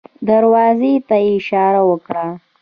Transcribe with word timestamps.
دروازې 0.27 0.93
ته 1.07 1.15
يې 1.23 1.29
اشاره 1.39 1.81
وکړه. 1.89 2.27